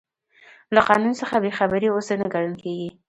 [0.75, 2.89] له قانون څخه بې خبري عذر نه ګڼل کیږي.